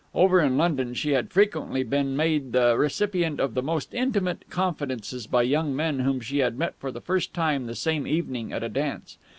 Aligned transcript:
Over 0.15 0.39
in 0.41 0.57
London, 0.57 0.95
she 0.95 1.11
had 1.11 1.29
frequently 1.31 1.83
been 1.83 2.17
made 2.17 2.53
the 2.53 2.75
recipient 2.75 3.39
of 3.39 3.53
the 3.53 3.61
most 3.61 3.93
intimate 3.93 4.45
confidences 4.49 5.27
by 5.27 5.43
young 5.43 5.75
men 5.75 5.99
whom 5.99 6.19
she 6.21 6.39
had 6.39 6.57
met 6.57 6.73
for 6.79 6.91
the 6.91 7.01
first 7.01 7.35
time 7.35 7.67
the 7.67 7.75
same 7.75 8.07
evening 8.07 8.51
at 8.51 8.63
a 8.63 8.69
dance. 8.69 9.19